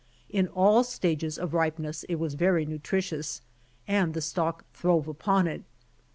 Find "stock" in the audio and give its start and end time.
4.21-4.65